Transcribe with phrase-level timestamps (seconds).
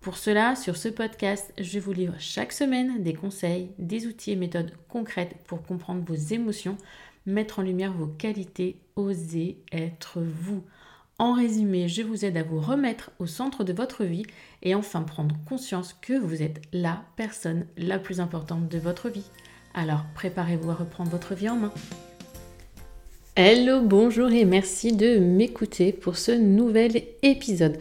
[0.00, 4.36] Pour cela, sur ce podcast, je vous livre chaque semaine des conseils, des outils et
[4.36, 6.78] méthodes concrètes pour comprendre vos émotions,
[7.26, 10.64] mettre en lumière vos qualités, oser être vous.
[11.18, 14.24] En résumé, je vous aide à vous remettre au centre de votre vie
[14.62, 19.30] et enfin prendre conscience que vous êtes la personne la plus importante de votre vie.
[19.74, 21.72] Alors préparez-vous à reprendre votre vie en main.
[23.36, 27.78] Hello, bonjour et merci de m'écouter pour ce nouvel épisode.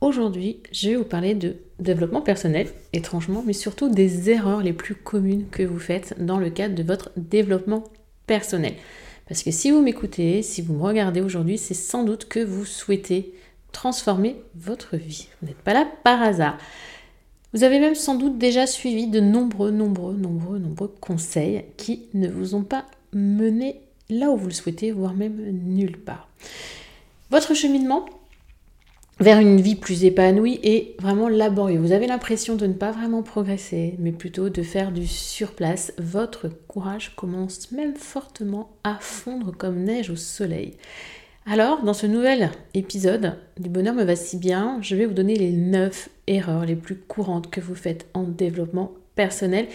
[0.00, 4.94] Aujourd'hui, je vais vous parler de développement personnel, étrangement, mais surtout des erreurs les plus
[4.94, 7.82] communes que vous faites dans le cadre de votre développement
[8.28, 8.74] personnel.
[9.26, 12.64] Parce que si vous m'écoutez, si vous me regardez aujourd'hui, c'est sans doute que vous
[12.64, 13.34] souhaitez
[13.72, 15.26] transformer votre vie.
[15.40, 16.58] Vous n'êtes pas là par hasard.
[17.52, 22.28] Vous avez même sans doute déjà suivi de nombreux, nombreux, nombreux, nombreux conseils qui ne
[22.28, 26.28] vous ont pas mené là où vous le souhaitez, voire même nulle part.
[27.30, 28.06] Votre cheminement
[29.20, 31.80] vers une vie plus épanouie et vraiment laborieux.
[31.80, 35.92] Vous avez l'impression de ne pas vraiment progresser, mais plutôt de faire du surplace.
[35.98, 40.74] Votre courage commence même fortement à fondre comme neige au soleil.
[41.46, 45.34] Alors, dans ce nouvel épisode du bonheur me va si bien, je vais vous donner
[45.34, 49.66] les 9 erreurs les plus courantes que vous faites en développement personnel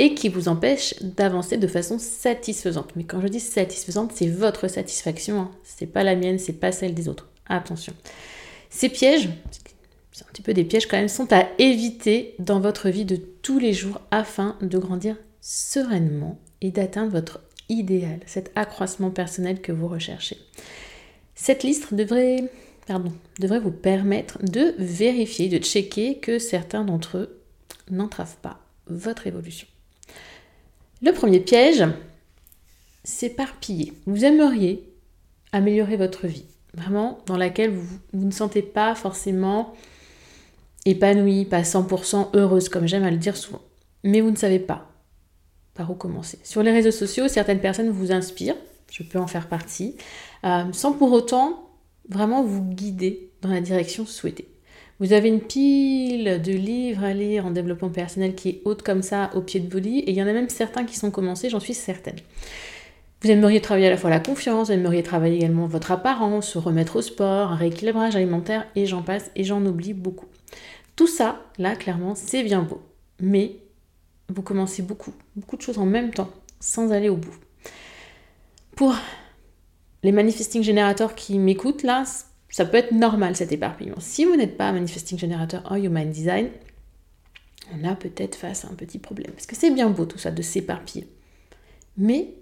[0.00, 2.90] et qui vous empêchent d'avancer de façon satisfaisante.
[2.96, 5.50] Mais quand je dis satisfaisante, c'est votre satisfaction, hein.
[5.64, 7.28] c'est pas la mienne, c'est pas celle des autres.
[7.46, 7.92] Attention.
[8.70, 9.28] Ces pièges,
[10.12, 13.16] c'est un petit peu des pièges quand même, sont à éviter dans votre vie de
[13.16, 19.72] tous les jours afin de grandir sereinement et d'atteindre votre idéal, cet accroissement personnel que
[19.72, 20.38] vous recherchez.
[21.34, 22.50] Cette liste devrait,
[22.88, 27.40] vous permettre de vérifier, de checker que certains d'entre eux
[27.90, 29.68] n'entravent pas votre évolution.
[31.00, 31.84] Le premier piège,
[33.04, 33.92] s'éparpiller.
[34.06, 34.82] Vous aimeriez
[35.52, 36.46] améliorer votre vie,
[36.78, 39.74] vraiment dans laquelle vous, ne sentez pas forcément
[40.86, 43.60] épanouie, pas 100% heureuse, comme j'aime à le dire souvent.
[44.04, 44.86] Mais vous ne savez pas
[45.74, 46.38] par où commencer.
[46.42, 48.56] Sur les réseaux sociaux, certaines personnes vous inspirent,
[48.90, 49.96] je peux en faire partie,
[50.44, 51.68] euh, sans pour autant
[52.08, 54.48] vraiment vous guider dans la direction souhaitée.
[55.00, 59.02] Vous avez une pile de livres à lire en développement personnel qui est haute comme
[59.02, 61.50] ça au pied de vos et il y en a même certains qui sont commencés,
[61.50, 62.16] j'en suis certaine.
[63.22, 66.58] Vous aimeriez travailler à la fois la confiance, vous aimeriez travailler également votre apparence, se
[66.58, 70.26] remettre au sport, un rééquilibrage alimentaire, et j'en passe, et j'en oublie beaucoup.
[70.94, 72.80] Tout ça, là, clairement, c'est bien beau.
[73.20, 73.56] Mais
[74.28, 76.30] vous commencez beaucoup, beaucoup de choses en même temps,
[76.60, 77.34] sans aller au bout.
[78.76, 78.94] Pour
[80.04, 82.04] les manifesting générateurs qui m'écoutent, là,
[82.50, 83.98] ça peut être normal cet éparpillement.
[83.98, 86.50] Si vous n'êtes pas manifesting générateur en human design,
[87.74, 89.32] on a peut-être face à un petit problème.
[89.32, 91.08] Parce que c'est bien beau tout ça de s'éparpiller.
[91.96, 92.34] Mais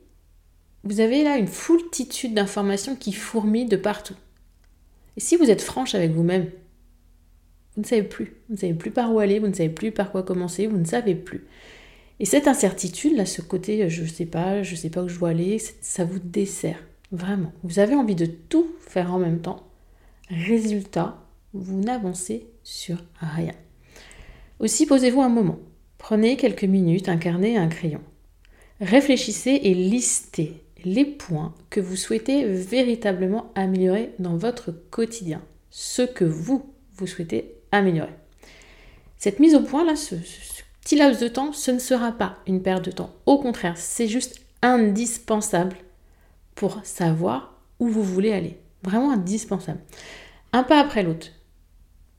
[0.87, 4.15] vous avez là une foultitude d'informations qui fourmillent de partout.
[5.17, 6.49] Et si vous êtes franche avec vous-même,
[7.75, 8.37] vous ne savez plus.
[8.49, 10.79] Vous ne savez plus par où aller, vous ne savez plus par quoi commencer, vous
[10.79, 11.45] ne savez plus.
[12.21, 15.09] Et cette incertitude, là, ce côté je ne sais pas, je ne sais pas où
[15.09, 16.79] je dois aller, ça vous dessert.
[17.11, 17.53] Vraiment.
[17.65, 19.67] Vous avez envie de tout faire en même temps.
[20.29, 21.21] Résultat,
[21.53, 23.55] vous n'avancez sur rien.
[24.61, 25.59] Aussi, posez-vous un moment.
[25.99, 28.01] Prenez quelques minutes, un carnet et un crayon.
[28.81, 36.25] Réfléchissez et listez les points que vous souhaitez véritablement améliorer dans votre quotidien, ce que
[36.25, 38.15] vous, vous souhaitez améliorer.
[39.19, 40.15] Cette mise au point, là, ce,
[40.81, 43.11] petit laps de temps, ce ne sera pas une perte de temps.
[43.27, 45.77] Au contraire, c'est juste indispensable
[46.55, 48.57] pour savoir où vous voulez aller.
[48.85, 49.81] Vraiment indispensable.
[50.53, 51.27] Un pas après l'autre.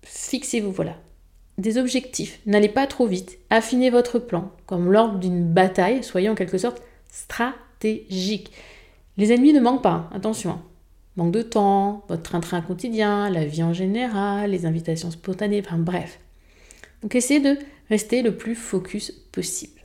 [0.04, 0.98] Fixez-vous, voilà.
[1.58, 2.42] Des objectifs.
[2.46, 3.38] N'allez pas trop vite.
[3.50, 4.52] Affinez votre plan.
[4.66, 10.52] Comme lors d'une bataille, soyez en quelque sorte stratégique Les ennemis ne manquent pas, attention.
[10.52, 10.62] Hein.
[11.16, 16.20] Manque de temps, votre train-train quotidien, la vie en général, les invitations spontanées, enfin bref.
[17.02, 17.58] Donc essayez de
[17.90, 19.82] rester le plus focus possible.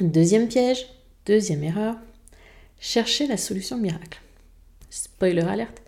[0.00, 0.86] Deuxième piège,
[1.24, 1.96] deuxième erreur,
[2.80, 4.20] cherchez la solution miracle.
[4.90, 5.80] Spoiler alerte,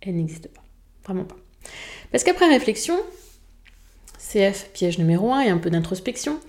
[0.00, 0.62] elle n'existe pas.
[1.04, 1.36] Vraiment pas.
[2.10, 2.96] Parce qu'après réflexion,
[4.18, 6.40] CF, piège numéro 1 et un peu d'introspection,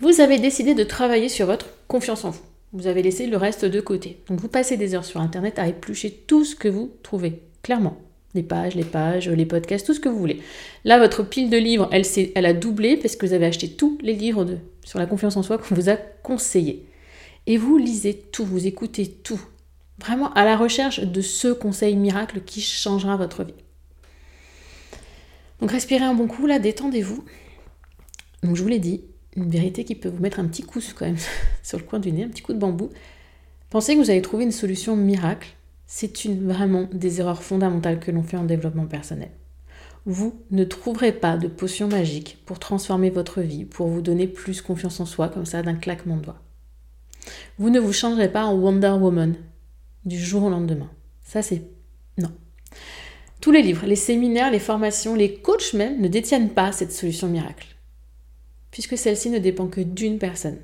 [0.00, 2.42] vous avez décidé de travailler sur votre confiance en vous.
[2.74, 4.18] Vous avez laissé le reste de côté.
[4.28, 7.96] Donc vous passez des heures sur Internet à éplucher tout ce que vous trouvez, clairement.
[8.34, 10.40] Les pages, les pages, les podcasts, tout ce que vous voulez.
[10.84, 12.02] Là, votre pile de livres, elle,
[12.34, 15.36] elle a doublé parce que vous avez acheté tous les livres de, sur la confiance
[15.36, 16.84] en soi qu'on vous a conseillés.
[17.46, 19.40] Et vous lisez tout, vous écoutez tout.
[20.00, 23.54] Vraiment à la recherche de ce conseil miracle qui changera votre vie.
[25.60, 27.24] Donc respirez un bon coup, là, détendez-vous.
[28.42, 29.04] Donc je vous l'ai dit,
[29.36, 31.16] une vérité qui peut vous mettre un petit coup quand même
[31.62, 32.90] sur le coin du nez, un petit coup de bambou.
[33.70, 35.54] Pensez que vous avez trouvé une solution miracle.
[35.86, 39.30] C'est une vraiment des erreurs fondamentales que l'on fait en développement personnel.
[40.06, 44.60] Vous ne trouverez pas de potion magique pour transformer votre vie, pour vous donner plus
[44.60, 46.42] confiance en soi comme ça d'un claquement de doigts.
[47.58, 49.34] Vous ne vous changerez pas en Wonder Woman
[50.04, 50.90] du jour au lendemain.
[51.22, 51.62] Ça c'est
[52.18, 52.30] non.
[53.40, 57.28] Tous les livres, les séminaires, les formations, les coachs même ne détiennent pas cette solution
[57.28, 57.73] miracle
[58.74, 60.58] puisque celle-ci ne dépend que d'une personne.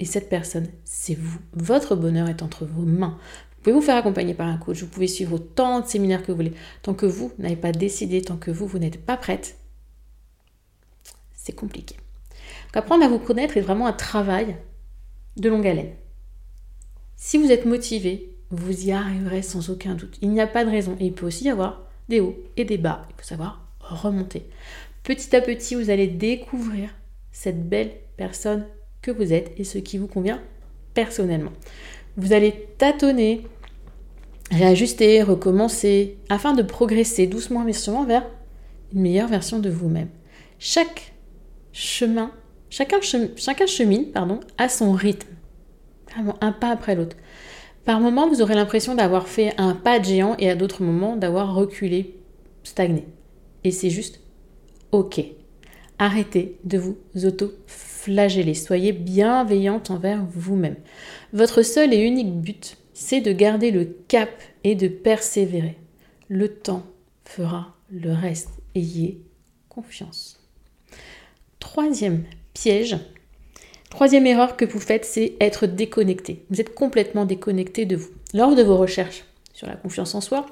[0.00, 1.38] Et cette personne, c'est vous.
[1.52, 3.18] Votre bonheur est entre vos mains.
[3.20, 6.32] Vous pouvez vous faire accompagner par un coach, vous pouvez suivre autant de séminaires que
[6.32, 6.54] vous voulez.
[6.80, 9.58] Tant que vous n'avez pas décidé, tant que vous, vous n'êtes pas prête,
[11.34, 11.96] c'est compliqué.
[12.68, 14.56] Donc apprendre à vous connaître est vraiment un travail
[15.36, 15.92] de longue haleine.
[17.16, 20.16] Si vous êtes motivé, vous y arriverez sans aucun doute.
[20.22, 20.96] Il n'y a pas de raison.
[21.00, 23.06] Et il peut aussi y avoir des hauts et des bas.
[23.10, 24.48] Il faut savoir remonter.
[25.02, 26.88] Petit à petit, vous allez découvrir
[27.32, 28.66] cette belle personne
[29.00, 30.40] que vous êtes et ce qui vous convient
[30.94, 31.52] personnellement.
[32.16, 33.46] Vous allez tâtonner,
[34.50, 38.26] réajuster, recommencer, afin de progresser doucement mais sûrement vers
[38.92, 40.08] une meilleure version de vous-même.
[40.58, 41.14] Chaque
[41.72, 42.30] chemin,
[42.70, 42.98] chacun,
[43.36, 45.30] chacun chemine pardon, à son rythme,
[46.40, 47.16] un pas après l'autre.
[47.84, 51.16] Par moments, vous aurez l'impression d'avoir fait un pas de géant et à d'autres moments
[51.16, 52.16] d'avoir reculé,
[52.62, 53.06] stagné.
[53.64, 54.20] Et c'est juste
[54.92, 55.20] OK.
[55.98, 58.54] Arrêtez de vous auto-flageller.
[58.54, 60.76] Soyez bienveillante envers vous-même.
[61.32, 64.30] Votre seul et unique but, c'est de garder le cap
[64.64, 65.78] et de persévérer.
[66.28, 66.84] Le temps
[67.24, 68.50] fera le reste.
[68.74, 69.20] Ayez
[69.68, 70.40] confiance.
[71.60, 72.24] Troisième
[72.54, 72.96] piège,
[73.90, 76.44] troisième erreur que vous faites, c'est être déconnecté.
[76.50, 78.10] Vous êtes complètement déconnecté de vous.
[78.34, 79.24] Lors de vos recherches
[79.54, 80.46] sur la confiance en soi,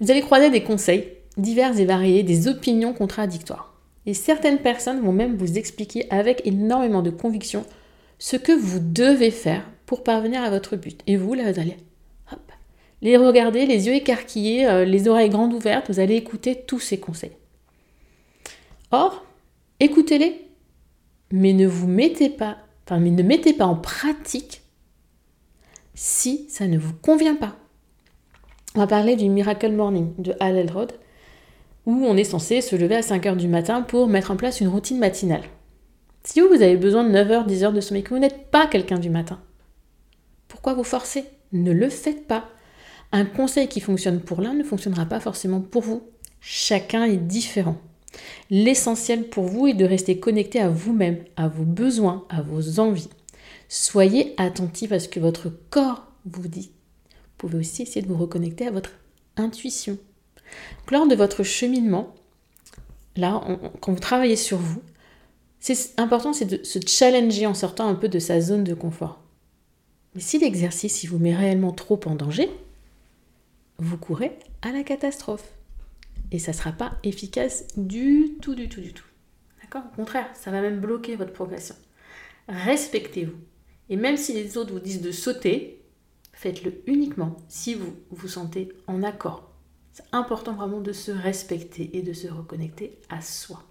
[0.00, 3.73] vous allez croiser des conseils divers et variés, des opinions contradictoires.
[4.06, 7.64] Et certaines personnes vont même vous expliquer avec énormément de conviction
[8.18, 11.00] ce que vous devez faire pour parvenir à votre but.
[11.06, 11.76] Et vous, là, vous allez
[12.32, 12.52] hop,
[13.02, 16.98] les regarder, les yeux écarquillés, euh, les oreilles grandes ouvertes, vous allez écouter tous ces
[16.98, 17.36] conseils.
[18.90, 19.24] Or,
[19.80, 20.48] écoutez-les,
[21.32, 24.62] mais ne vous mettez pas, enfin, mais ne mettez pas en pratique
[25.94, 27.56] si ça ne vous convient pas.
[28.74, 30.92] On va parler du Miracle Morning de Hal Elrod
[31.86, 34.60] où on est censé se lever à 5 heures du matin pour mettre en place
[34.60, 35.42] une routine matinale.
[36.22, 38.66] Si vous, avez besoin de 9 heures, 10 heures de sommeil, que vous n'êtes pas
[38.66, 39.40] quelqu'un du matin,
[40.48, 41.24] pourquoi vous forcer?
[41.52, 42.48] Ne le faites pas.
[43.12, 46.02] Un conseil qui fonctionne pour l'un ne fonctionnera pas forcément pour vous.
[46.40, 47.76] Chacun est différent.
[48.50, 53.10] L'essentiel pour vous est de rester connecté à vous-même, à vos besoins, à vos envies.
[53.68, 56.70] Soyez attentif à ce que votre corps vous dit.
[57.10, 58.92] Vous pouvez aussi essayer de vous reconnecter à votre
[59.36, 59.98] intuition,
[60.90, 62.14] lors de votre cheminement,
[63.16, 63.42] là,
[63.80, 64.82] quand vous travaillez sur vous,
[65.60, 69.20] c'est important, c'est de se challenger en sortant un peu de sa zone de confort.
[70.14, 72.50] Mais si l'exercice vous met réellement trop en danger,
[73.78, 75.52] vous courez à la catastrophe.
[76.30, 79.06] Et ça ne sera pas efficace du tout, du tout, du tout.
[79.62, 79.82] D'accord?
[79.92, 81.74] Au contraire, ça va même bloquer votre progression.
[82.48, 83.38] Respectez-vous.
[83.88, 85.82] Et même si les autres vous disent de sauter,
[86.32, 89.53] faites-le uniquement si vous vous sentez en accord
[89.94, 93.62] c'est important vraiment de se respecter et de se reconnecter à soi.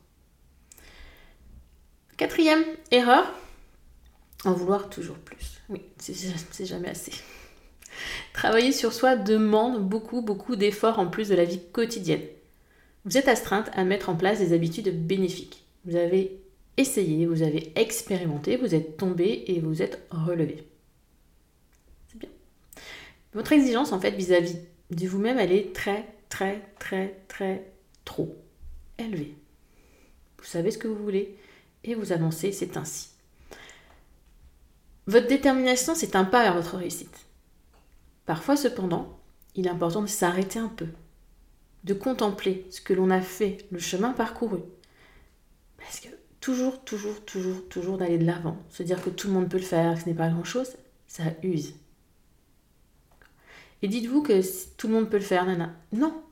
[2.16, 3.30] Quatrième erreur,
[4.46, 5.62] en vouloir toujours plus.
[5.68, 7.12] Oui, c'est jamais assez.
[8.32, 12.24] Travailler sur soi demande beaucoup, beaucoup d'efforts en plus de la vie quotidienne.
[13.04, 15.66] Vous êtes astreinte à mettre en place des habitudes bénéfiques.
[15.84, 16.40] Vous avez
[16.78, 20.66] essayé, vous avez expérimenté, vous êtes tombé et vous êtes relevé.
[22.08, 22.30] C'est bien.
[23.34, 24.58] Votre exigence en fait vis-à-vis
[24.96, 27.72] de vous-même, elle est très, très, très, très,
[28.06, 28.36] trop
[28.98, 29.36] élevée.
[30.38, 31.38] Vous savez ce que vous voulez
[31.84, 33.10] et vous avancez, c'est ainsi.
[35.08, 37.26] Votre détermination, c'est un pas vers votre réussite.
[38.26, 39.20] Parfois, cependant,
[39.56, 40.88] il est important de s'arrêter un peu,
[41.84, 44.60] de contempler ce que l'on a fait, le chemin parcouru.
[45.78, 46.08] Parce que
[46.40, 49.64] toujours, toujours, toujours, toujours d'aller de l'avant, se dire que tout le monde peut le
[49.64, 51.74] faire, que ce n'est pas grand-chose, ça use.
[53.84, 54.42] Et dites-vous que
[54.78, 55.76] tout le monde peut le faire, nana.
[55.92, 56.24] Non,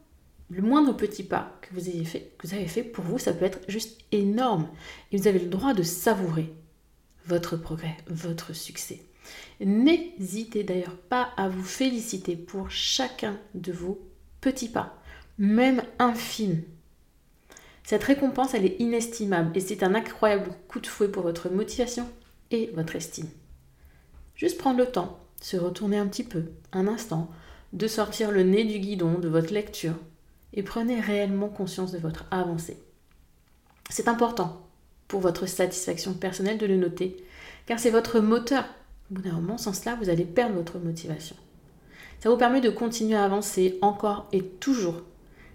[0.50, 4.70] Le moindre petit pas que vous, avez fait pour vous, ça peut être juste énorme.
[5.12, 6.53] Et vous avez le droit de savourer
[7.25, 9.01] votre progrès, votre succès.
[9.60, 14.00] N'hésitez d'ailleurs pas à vous féliciter pour chacun de vos
[14.39, 14.98] petits pas,
[15.38, 16.63] même infimes.
[17.84, 22.10] Cette récompense, elle est inestimable et c'est un incroyable coup de fouet pour votre motivation
[22.50, 23.29] et votre estime.
[24.36, 27.29] Juste prendre le temps, se retourner un petit peu, un instant,
[27.74, 29.96] de sortir le nez du guidon de votre lecture
[30.54, 32.78] et prenez réellement conscience de votre avancée.
[33.90, 34.68] C'est important
[35.08, 37.18] pour votre satisfaction personnelle de le noter,
[37.66, 38.66] car c'est votre moteur.
[39.10, 41.36] Au bout d'un moment, sans cela, vous allez perdre votre motivation.
[42.20, 45.01] Ça vous permet de continuer à avancer encore et toujours,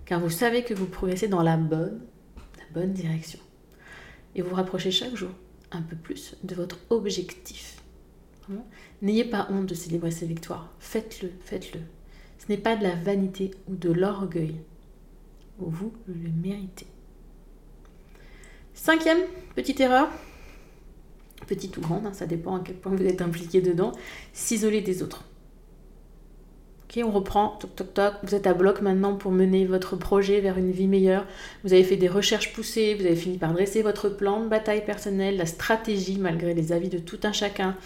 [0.04, 2.00] car vous savez que vous progressez dans la bonne,
[2.58, 3.38] la bonne direction.
[4.34, 5.30] Et vous, vous rapprochez chaque jour
[5.70, 7.82] un peu plus de votre objectif.
[9.02, 10.72] N'ayez pas honte de célébrer ces victoires.
[10.78, 11.80] Faites-le, faites-le.
[12.46, 14.60] Ce n'est pas de la vanité ou de l'orgueil.
[15.58, 16.86] Vous le méritez.
[18.74, 19.18] Cinquième
[19.56, 20.08] petite erreur,
[21.46, 23.90] petite ou grande, hein, ça dépend à quel point vous êtes impliqué dedans,
[24.32, 25.24] s'isoler des autres.
[26.84, 30.40] Ok, on reprend, toc toc toc, vous êtes à bloc maintenant pour mener votre projet
[30.40, 31.26] vers une vie meilleure.
[31.64, 34.84] Vous avez fait des recherches poussées, vous avez fini par dresser votre plan de bataille
[34.84, 37.76] personnelle, la stratégie malgré les avis de tout un chacun.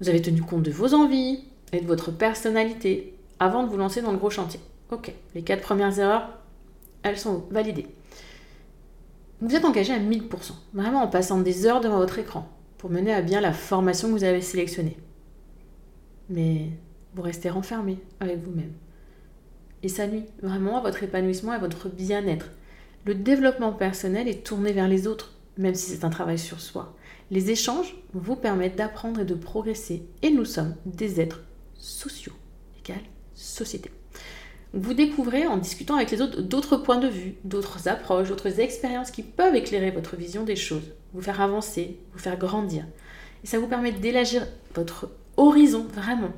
[0.00, 3.13] Vous avez tenu compte de vos envies et de votre personnalité
[3.44, 4.60] avant de vous lancer dans le gros chantier.
[4.90, 6.30] Ok, les quatre premières erreurs,
[7.02, 7.86] elles sont validées.
[9.40, 12.48] Vous êtes engagé à 1000%, vraiment en passant des heures devant votre écran
[12.78, 14.96] pour mener à bien la formation que vous avez sélectionnée.
[16.30, 16.70] Mais
[17.14, 18.72] vous restez renfermé avec vous-même.
[19.82, 22.50] Et ça nuit vraiment à votre épanouissement et à votre bien-être.
[23.04, 26.96] Le développement personnel est tourné vers les autres, même si c'est un travail sur soi.
[27.30, 30.06] Les échanges vous permettent d'apprendre et de progresser.
[30.22, 32.32] Et nous sommes des êtres sociaux,
[32.78, 33.90] égale société.
[34.72, 39.12] Vous découvrez en discutant avec les autres d'autres points de vue, d'autres approches, d'autres expériences
[39.12, 42.84] qui peuvent éclairer votre vision des choses, vous faire avancer, vous faire grandir.
[43.44, 46.32] Et ça vous permet d'élargir votre horizon vraiment.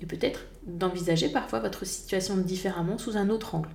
[0.00, 3.70] Et peut-être d'envisager parfois votre situation différemment sous un autre angle.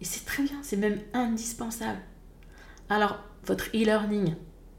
[0.00, 2.00] Et c'est très bien, c'est même indispensable.
[2.88, 4.34] Alors, votre e-learning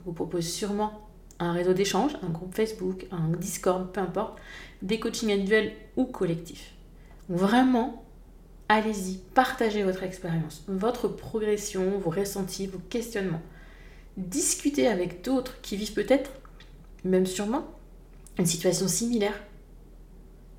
[0.05, 1.07] vous propose sûrement
[1.41, 4.37] un réseau d'échange, un groupe Facebook, un Discord, peu importe,
[4.81, 6.73] des coachings individuels ou collectifs.
[7.29, 8.05] Vraiment,
[8.69, 13.41] allez-y, partagez votre expérience, votre progression, vos ressentis, vos questionnements.
[14.17, 16.31] Discutez avec d'autres qui vivent peut-être,
[17.03, 17.65] même sûrement,
[18.37, 19.41] une situation similaire.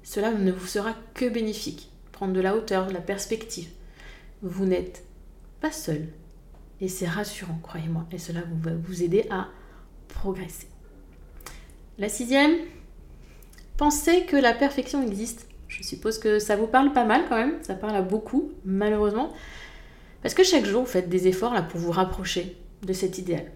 [0.03, 1.91] Cela ne vous sera que bénéfique.
[2.11, 3.69] Prendre de la hauteur, de la perspective.
[4.43, 5.05] Vous n'êtes
[5.61, 6.09] pas seul.
[6.81, 8.07] Et c'est rassurant, croyez-moi.
[8.11, 9.49] Et cela va vous aider à
[10.09, 10.72] progresser.
[11.99, 12.57] La sixième,
[13.77, 15.49] pensez que la perfection existe.
[15.69, 19.33] Je suppose que ça vous parle pas mal quand même, ça parle à beaucoup, malheureusement.
[20.23, 23.51] Parce que chaque jour, vous faites des efforts là pour vous rapprocher de cet idéal.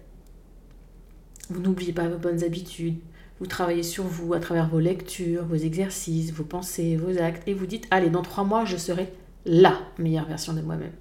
[1.49, 2.99] Vous n'oubliez pas vos bonnes habitudes,
[3.39, 7.53] vous travaillez sur vous à travers vos lectures, vos exercices, vos pensées, vos actes, et
[7.53, 9.13] vous dites, allez, dans trois mois, je serai
[9.45, 10.93] la meilleure version de moi-même.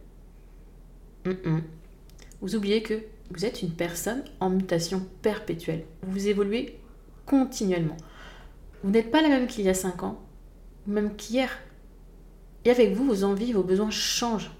[2.40, 3.00] Vous oubliez que
[3.30, 5.84] vous êtes une personne en mutation perpétuelle.
[6.02, 6.78] Vous évoluez
[7.26, 7.96] continuellement.
[8.82, 10.20] Vous n'êtes pas la même qu'il y a cinq ans,
[10.86, 11.50] même qu'hier.
[12.64, 14.50] Et avec vous, vos envies, vos besoins changent.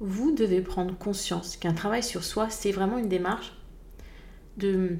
[0.00, 3.54] Vous devez prendre conscience qu'un travail sur soi, c'est vraiment une démarche
[4.56, 4.96] de,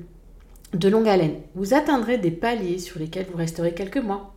[0.73, 1.41] de longue haleine.
[1.55, 4.35] Vous atteindrez des paliers sur lesquels vous resterez quelques mois.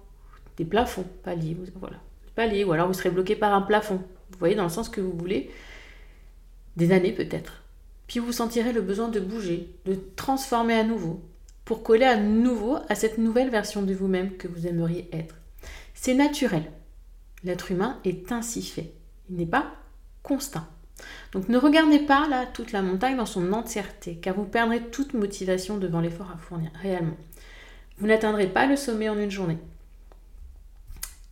[0.57, 1.97] Des plafonds, paliers, voilà.
[2.35, 4.01] Paliers, ou alors vous serez bloqué par un plafond.
[4.31, 5.49] Vous voyez, dans le sens que vous voulez.
[6.75, 7.63] Des années peut-être.
[8.07, 11.21] Puis vous sentirez le besoin de bouger, de transformer à nouveau,
[11.67, 15.35] pour coller à nouveau à cette nouvelle version de vous-même que vous aimeriez être.
[15.93, 16.63] C'est naturel.
[17.43, 18.93] L'être humain est ainsi fait.
[19.29, 19.73] Il n'est pas
[20.23, 20.63] constant.
[21.33, 25.13] Donc ne regardez pas là toute la montagne dans son entièreté, car vous perdrez toute
[25.13, 27.17] motivation devant l'effort à fournir réellement.
[27.97, 29.57] Vous n'atteindrez pas le sommet en une journée.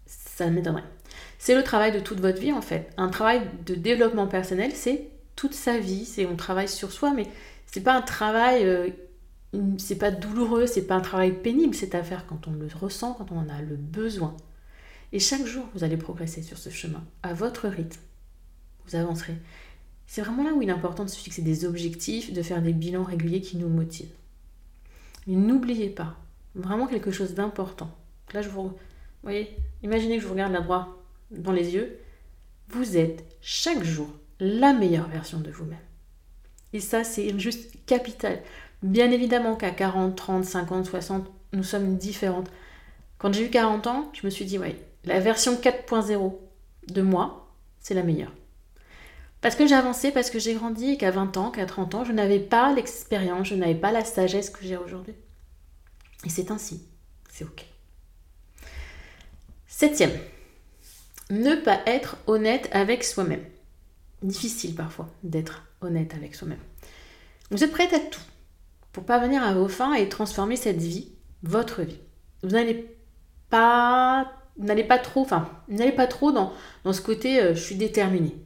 [0.05, 0.83] Ça m'étonnerait.
[1.39, 2.89] C'est le travail de toute votre vie en fait.
[2.97, 6.03] Un travail de développement personnel, c'est toute sa vie.
[6.03, 7.25] C'est on travaille sur soi, mais
[7.75, 8.89] c'est pas un travail, euh,
[9.77, 11.75] c'est pas douloureux, c'est pas un travail pénible.
[11.75, 14.35] C'est à faire quand on le ressent, quand on en a le besoin.
[15.11, 18.01] Et chaque jour, vous allez progresser sur ce chemin, à votre rythme.
[18.87, 19.35] Vous avancerez.
[20.07, 22.73] C'est vraiment là où il est important de se fixer des objectifs, de faire des
[22.73, 24.13] bilans réguliers qui nous motivent.
[25.27, 26.15] Mais n'oubliez pas,
[26.53, 27.95] vraiment quelque chose d'important.
[28.33, 28.73] Là, je vous...
[29.23, 31.99] voyez, imaginez que je vous regarde là droit dans les yeux.
[32.69, 34.09] Vous êtes chaque jour
[34.39, 35.79] la meilleure version de vous-même.
[36.73, 38.41] Et ça, c'est juste capital.
[38.83, 42.49] Bien évidemment qu'à 40, 30, 50, 60, nous sommes différentes.
[43.17, 46.35] Quand j'ai eu 40 ans, je me suis dit, ouais, la version 4.0
[46.89, 48.33] de moi, c'est la meilleure.
[49.41, 52.03] Parce que j'ai avancé, parce que j'ai grandi et qu'à 20 ans, qu'à 30 ans,
[52.03, 55.13] je n'avais pas l'expérience, je n'avais pas la sagesse que j'ai aujourd'hui.
[56.25, 56.81] Et c'est ainsi.
[57.29, 57.65] C'est OK.
[59.67, 60.17] Septième,
[61.29, 63.43] ne pas être honnête avec soi-même.
[64.21, 66.59] Difficile parfois d'être honnête avec soi-même.
[67.51, 68.21] Vous êtes prête à tout
[68.95, 71.11] pour parvenir à vos fins et transformer cette vie,
[71.43, 71.99] votre vie.
[72.41, 72.97] Vous n'allez
[73.49, 76.53] pas, n'allez pas trop, enfin, n'allez pas trop dans,
[76.89, 78.37] ce côté euh, je suis déterminé.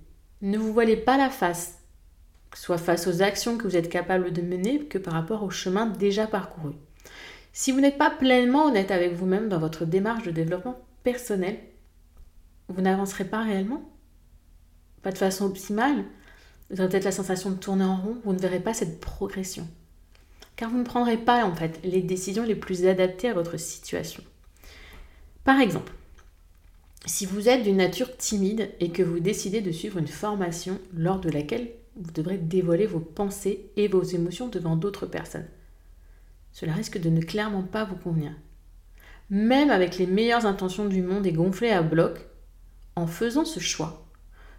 [0.41, 1.77] Ne vous voilez pas la face,
[2.55, 5.85] soit face aux actions que vous êtes capable de mener que par rapport au chemin
[5.85, 6.73] déjà parcouru.
[7.53, 11.59] Si vous n'êtes pas pleinement honnête avec vous-même dans votre démarche de développement personnel,
[12.69, 13.87] vous n'avancerez pas réellement.
[15.03, 16.05] Pas de façon optimale.
[16.71, 18.17] Vous aurez peut-être la sensation de tourner en rond.
[18.25, 19.67] Vous ne verrez pas cette progression.
[20.59, 24.21] Car vous ne prendrez pas en fait les décisions les plus adaptées à votre situation.
[25.45, 25.93] Par exemple,
[27.05, 31.21] si vous êtes d'une nature timide et que vous décidez de suivre une formation lors
[31.21, 35.47] de laquelle vous devrez dévoiler vos pensées et vos émotions devant d'autres personnes,
[36.51, 38.33] cela risque de ne clairement pas vous convenir
[39.29, 42.19] même avec les meilleures intentions du monde et gonflées à bloc,
[42.95, 44.05] en faisant ce choix,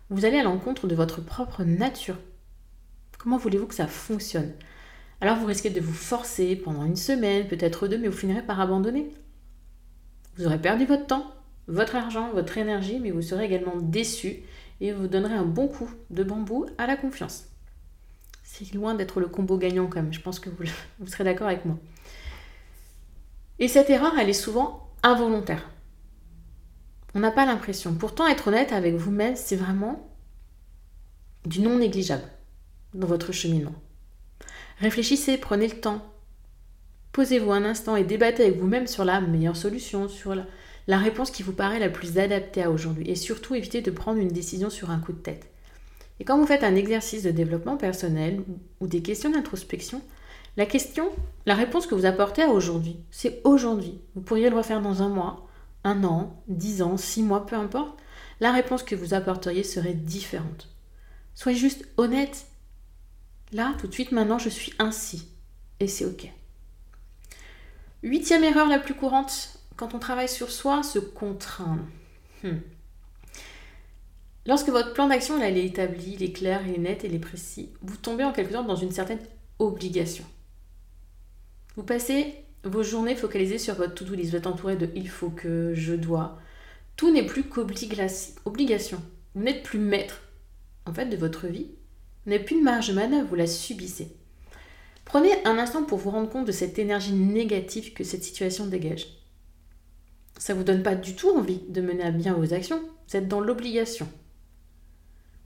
[0.09, 2.17] vous allez à l'encontre de votre propre nature.
[3.19, 4.55] Comment voulez-vous que ça fonctionne?
[5.21, 8.61] Alors vous risquez de vous forcer pendant une semaine, peut-être deux, mais vous finirez par
[8.61, 9.11] abandonner.
[10.37, 11.35] Vous aurez perdu votre temps,
[11.67, 14.43] votre argent, votre énergie, mais vous serez également déçu
[14.81, 17.45] et vous donnerez un bon coup de bambou à la confiance.
[18.43, 21.67] C'est loin d'être le combo gagnant quand même, je pense que vous, serez d'accord avec
[21.67, 21.79] moi.
[23.59, 25.69] Et cette erreur, elle est souvent involontaire.
[27.15, 27.93] On n'a pas l'impression.
[27.95, 30.09] Pourtant, être honnête avec vous-même, c'est vraiment
[31.45, 32.25] du non négligeable
[32.95, 33.75] dans votre cheminement.
[34.81, 36.03] Réfléchissez, prenez le temps.
[37.13, 41.43] Posez-vous un instant et débattez avec vous-même sur la meilleure solution, sur la, réponse qui
[41.43, 43.11] vous paraît la plus adaptée à aujourd'hui.
[43.11, 45.51] Et surtout, évitez de prendre une décision sur un coup de tête.
[46.19, 48.43] Et quand vous faites un exercice de développement personnel
[48.81, 50.03] ou des questions d'introspection,
[50.57, 51.11] la question,
[51.47, 54.01] la réponse que vous apportez à aujourd'hui, c'est aujourd'hui.
[54.15, 55.47] Vous pourriez le refaire dans un mois,
[55.85, 57.99] un an, dix ans, six mois, peu importe.
[58.41, 60.69] La réponse que vous apporteriez serait différente.
[61.35, 62.47] Soyez juste honnête.
[63.53, 65.29] Là, tout de suite, maintenant, je suis ainsi.
[65.81, 66.31] Et c'est OK.
[68.03, 71.87] Huitième erreur la plus courante quand on travaille sur soi, se contraindre.
[72.43, 72.59] Hmm.
[74.47, 77.71] Lorsque votre plan d'action est établi, il est clair, il est net, il est précis,
[77.81, 79.21] vous tombez en quelque sorte dans une certaine
[79.59, 80.25] obligation.
[81.77, 82.35] Vous passez
[82.65, 84.31] vos journées focalisées sur votre to-do list.
[84.31, 86.39] Vous êtes entouré de il faut que, je dois.
[86.97, 89.03] Tout n'est plus qu'obligation.
[89.35, 90.21] Vous n'êtes plus maître,
[90.85, 91.69] en fait, de votre vie.
[92.31, 94.15] N'avez plus de marge de manœuvre, vous la subissez.
[95.05, 99.09] Prenez un instant pour vous rendre compte de cette énergie négative que cette situation dégage.
[100.39, 102.81] Ça ne vous donne pas du tout envie de mener à bien vos actions.
[103.09, 104.09] Vous êtes dans l'obligation.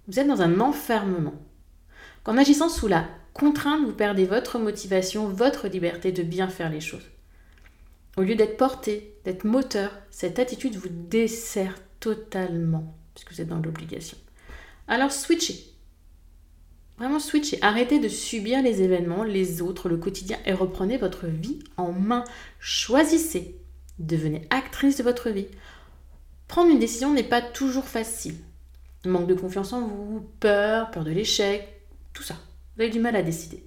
[0.08, 1.32] Vous êtes dans un enfermement.
[2.22, 6.82] Qu'en agissant sous la contrainte, vous perdez votre motivation, votre liberté de bien faire les
[6.82, 7.08] choses.
[8.18, 13.58] Au lieu d'être porté, d'être moteur, cette attitude vous dessert totalement, puisque vous êtes dans
[13.58, 14.18] l'obligation.
[14.86, 15.73] Alors switchez.
[16.98, 17.58] Vraiment switchez.
[17.62, 22.24] Arrêtez de subir les événements, les autres, le quotidien et reprenez votre vie en main.
[22.60, 23.60] Choisissez.
[23.98, 25.48] Devenez actrice de votre vie.
[26.48, 28.36] Prendre une décision n'est pas toujours facile.
[29.04, 31.68] Manque de confiance en vous, peur, peur de l'échec,
[32.12, 32.36] tout ça.
[32.76, 33.64] Vous avez du mal à décider.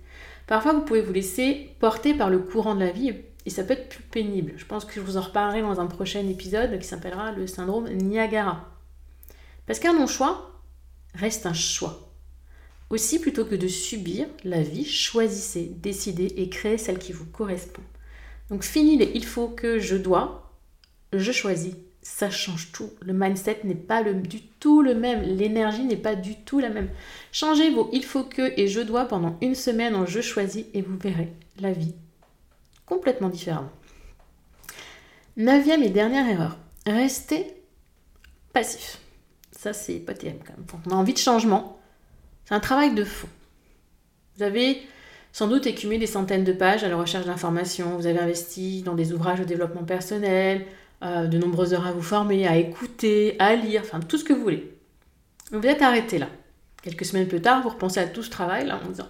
[0.47, 3.13] Parfois, vous pouvez vous laisser porter par le courant de la vie
[3.45, 4.53] et ça peut être plus pénible.
[4.57, 7.89] Je pense que je vous en reparlerai dans un prochain épisode qui s'appellera le syndrome
[7.89, 8.65] Niagara.
[9.65, 10.61] Parce qu'un non-choix
[11.13, 12.06] reste un choix.
[12.89, 17.81] Aussi, plutôt que de subir la vie, choisissez, décidez et créez celle qui vous correspond.
[18.49, 20.53] Donc fini les il faut que je dois,
[21.11, 22.89] je choisis, ça change tout.
[23.01, 25.21] Le mindset n'est pas du tout le même.
[25.23, 26.89] L'énergie n'est pas du tout la même.
[27.33, 30.81] Changez vos il faut que et je dois pendant une semaine en je choisis et
[30.81, 31.95] vous verrez la vie
[32.85, 33.69] complètement différente.
[35.35, 36.57] Neuvième et dernière erreur.
[36.85, 37.45] Restez
[38.53, 38.99] passif.
[39.51, 40.83] Ça, c'est pas terrible quand même.
[40.87, 41.76] On a envie de changement.
[42.47, 43.27] C'est un travail de fond.
[44.37, 44.81] Vous avez
[45.33, 47.97] sans doute écumé des centaines de pages à la recherche d'informations.
[47.97, 50.65] Vous avez investi dans des ouvrages de développement personnel,
[51.03, 54.31] euh, de nombreuses heures à vous former, à écouter, à lire, enfin tout ce que
[54.31, 54.79] vous voulez.
[55.51, 56.29] Vous êtes arrêté là.
[56.81, 59.09] Quelques semaines plus tard, vous repensez à tout ce travail là en disant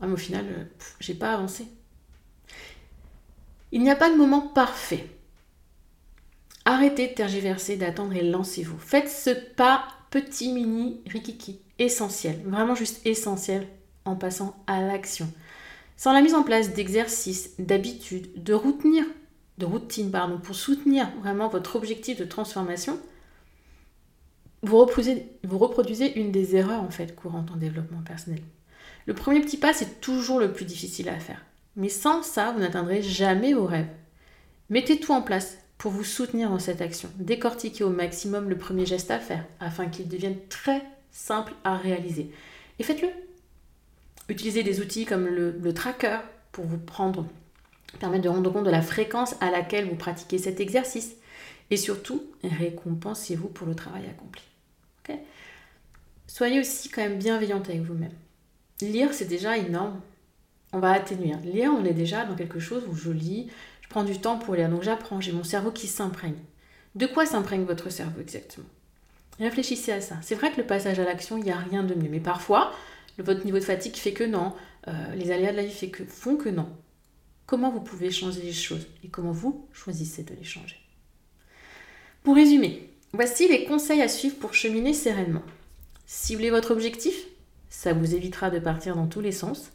[0.00, 0.64] Ah, mais au final, euh,
[0.98, 1.68] j'ai pas avancé.
[3.70, 5.06] Il n'y a pas de moment parfait.
[6.64, 8.78] Arrêtez de tergiverser, d'attendre et lancez-vous.
[8.78, 13.66] Faites ce pas petit, mini, rikiki, essentiel, vraiment juste essentiel
[14.04, 15.32] en passant à l'action.
[15.96, 19.06] Sans la mise en place d'exercices, d'habitudes, de routines,
[19.58, 22.98] de routine pardon, pour soutenir vraiment votre objectif de transformation,
[24.62, 28.42] vous reproduisez, une des erreurs en fait courantes en développement personnel.
[29.06, 31.44] Le premier petit pas, c'est toujours le plus difficile à faire.
[31.74, 33.88] Mais sans ça, vous n'atteindrez jamais vos rêves.
[34.70, 37.10] Mettez tout en place pour vous soutenir dans cette action.
[37.16, 40.82] Décortiquez au maximum le premier geste à faire afin qu'il devienne très
[41.12, 42.32] simple à réaliser.
[42.78, 43.08] Et faites-le.
[44.28, 46.18] Utilisez des outils comme le, tracker
[46.50, 47.26] pour vous prendre,
[48.00, 51.14] permettre de rendre compte de la fréquence à laquelle vous pratiquez cet exercice.
[51.70, 54.42] Et surtout, récompensez-vous pour le travail accompli.
[56.26, 58.14] Soyez aussi quand même bienveillante avec vous-même.
[58.80, 60.00] Lire, c'est déjà énorme.
[60.72, 61.34] On va atténuer.
[61.44, 63.50] Lire, on est déjà dans quelque chose où je lis,
[63.82, 66.38] je prends du temps pour lire, donc j'apprends, j'ai mon cerveau qui s'imprègne.
[66.94, 68.64] De quoi s'imprègne votre cerveau exactement?
[69.38, 70.16] Réfléchissez à ça.
[70.22, 72.08] C'est vrai que le passage à l'action, il n'y a rien de mieux.
[72.08, 72.72] Mais parfois,
[73.18, 74.54] votre niveau de fatigue fait que non.
[74.88, 76.68] Euh, les aléas de la vie font que non.
[77.46, 80.76] Comment vous pouvez changer les choses et comment vous choisissez de les changer?
[82.22, 85.42] Pour résumer, voici les conseils à suivre pour cheminer sereinement.
[86.06, 87.14] Ciblez votre objectif,
[87.68, 89.72] ça vous évitera de partir dans tous les sens.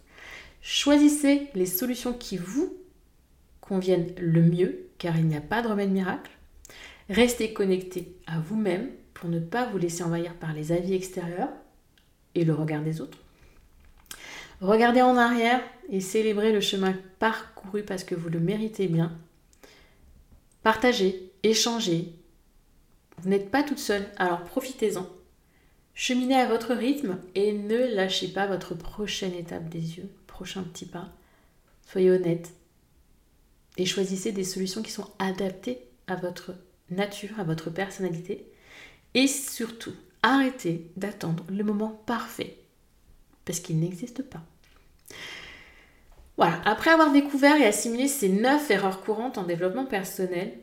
[0.62, 2.76] Choisissez les solutions qui vous
[3.62, 6.32] conviennent le mieux, car il n'y a pas de remède miracle.
[7.10, 11.50] Restez connecté à vous-même pour ne pas vous laisser envahir par les avis extérieurs
[12.36, 13.18] et le regard des autres.
[14.62, 19.12] Regardez en arrière et célébrez le chemin parcouru parce que vous le méritez bien.
[20.62, 22.14] Partagez, échangez.
[23.18, 25.08] Vous n'êtes pas toute seule, alors profitez-en.
[25.96, 30.86] Cheminez à votre rythme et ne lâchez pas votre prochaine étape des yeux, prochain petit
[30.86, 31.10] pas.
[31.88, 32.54] Soyez honnête
[33.78, 36.54] et choisissez des solutions qui sont adaptées à votre
[36.92, 38.48] nature, à votre personnalité
[39.18, 42.60] et surtout, arrêtez d'attendre le moment parfait,
[43.46, 44.44] parce qu'il n'existe pas.
[46.38, 50.60] Voilà, après avoir découvert et assimilé ces 9 erreurs courantes en développement personnel,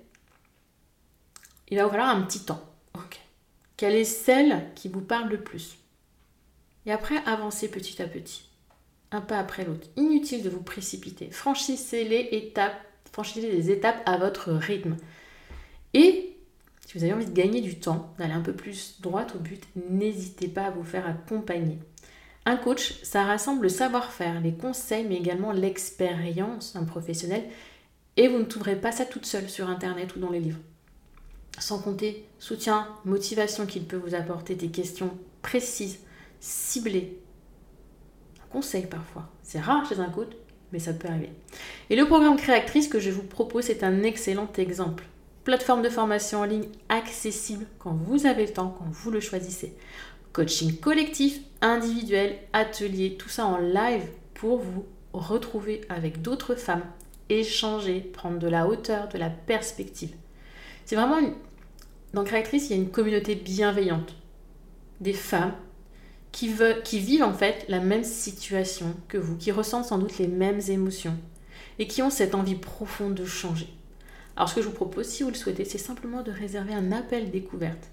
[1.68, 2.62] il va vous falloir un petit temps.
[3.76, 5.78] Quelle est celle qui vous parle le plus?
[6.86, 8.48] Et après, avancez petit à petit,
[9.10, 9.88] un pas après l'autre.
[9.96, 11.28] Inutile de vous précipiter.
[11.32, 12.80] Franchissez les étapes,
[13.12, 14.96] franchissez les étapes à votre rythme.
[15.92, 16.33] Et
[16.94, 19.64] si vous avez envie de gagner du temps, d'aller un peu plus droit au but,
[19.90, 21.80] n'hésitez pas à vous faire accompagner.
[22.46, 27.42] Un coach, ça rassemble le savoir-faire, les conseils, mais également l'expérience d'un professionnel.
[28.16, 30.60] Et vous ne trouverez pas ça toute seule sur Internet ou dans les livres.
[31.58, 35.10] Sans compter soutien, motivation qu'il peut vous apporter, des questions
[35.42, 35.98] précises,
[36.38, 37.18] ciblées.
[38.40, 39.28] Un conseil parfois.
[39.42, 40.30] C'est rare chez un coach,
[40.72, 41.32] mais ça peut arriver.
[41.90, 45.02] Et le programme Créatrice que je vous propose est un excellent exemple
[45.44, 49.76] plateforme de formation en ligne accessible quand vous avez le temps, quand vous le choisissez.
[50.32, 56.84] Coaching collectif, individuel, atelier, tout ça en live pour vous retrouver avec d'autres femmes,
[57.28, 60.14] échanger, prendre de la hauteur, de la perspective.
[60.84, 61.34] C'est vraiment une...
[62.14, 64.14] Dans Créatrice, il y a une communauté bienveillante.
[65.00, 65.54] Des femmes
[66.32, 66.52] qui,
[66.84, 70.60] qui vivent en fait la même situation que vous, qui ressentent sans doute les mêmes
[70.68, 71.16] émotions
[71.78, 73.68] et qui ont cette envie profonde de changer.
[74.36, 76.92] Alors ce que je vous propose, si vous le souhaitez, c'est simplement de réserver un
[76.92, 77.90] appel découverte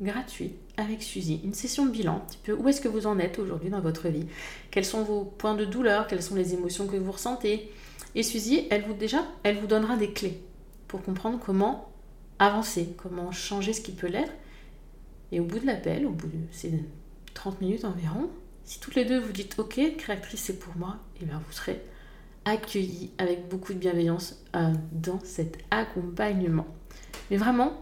[0.00, 3.18] gratuit avec Suzy, une session de bilan, un petit peu où est-ce que vous en
[3.18, 4.26] êtes aujourd'hui dans votre vie,
[4.70, 7.70] quels sont vos points de douleur, quelles sont les émotions que vous ressentez?
[8.14, 10.42] Et Suzy, elle vous déjà, elle vous donnera des clés
[10.88, 11.92] pour comprendre comment
[12.38, 14.32] avancer, comment changer ce qui peut l'être.
[15.32, 16.72] Et au bout de l'appel, au bout de ces
[17.34, 18.30] 30 minutes environ,
[18.64, 21.80] si toutes les deux vous dites OK, créatrice c'est pour moi, et bien vous serez
[22.44, 26.66] accueillis avec beaucoup de bienveillance euh, dans cet accompagnement.
[27.30, 27.80] Mais vraiment,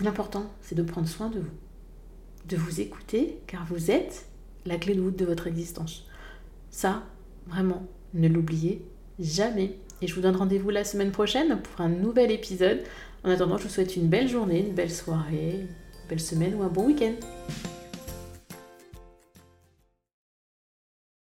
[0.00, 1.56] l'important, c'est de prendre soin de vous,
[2.46, 4.26] de vous écouter, car vous êtes
[4.64, 6.06] la clé de voûte de votre existence.
[6.70, 7.02] Ça,
[7.46, 8.84] vraiment, ne l'oubliez
[9.18, 9.78] jamais.
[10.00, 12.80] Et je vous donne rendez-vous la semaine prochaine pour un nouvel épisode.
[13.24, 16.62] En attendant, je vous souhaite une belle journée, une belle soirée, une belle semaine ou
[16.62, 17.14] un bon week-end.